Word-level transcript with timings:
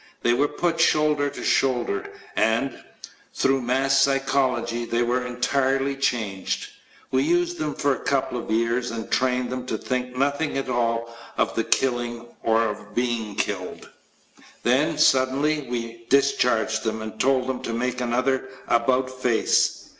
They 0.23 0.33
were 0.33 0.47
put 0.47 0.79
shoulder 0.79 1.29
to 1.29 1.43
shoulder 1.43 2.07
and, 2.35 2.83
through 3.35 3.61
mass 3.61 4.01
psychology, 4.01 4.83
they 4.83 5.03
were 5.03 5.23
entirely 5.23 5.95
changed. 5.95 6.69
We 7.11 7.21
used 7.21 7.59
them 7.59 7.75
for 7.75 7.93
a 7.93 7.99
couple 7.99 8.39
of 8.41 8.49
years 8.49 8.89
and 8.89 9.11
trained 9.11 9.51
them 9.51 9.67
to 9.67 9.77
think 9.77 10.15
nothing 10.15 10.57
at 10.57 10.69
all 10.69 11.15
of 11.37 11.55
killing 11.69 12.25
or 12.41 12.63
of 12.65 12.95
being 12.95 13.35
killed. 13.35 13.87
Then, 14.63 14.97
suddenly, 14.97 15.67
we 15.69 16.07
discharged 16.09 16.83
them 16.83 17.03
and 17.03 17.19
told 17.19 17.45
them 17.45 17.61
to 17.61 17.71
make 17.71 18.01
another 18.01 18.49
"about 18.67 19.07
face" 19.07 19.87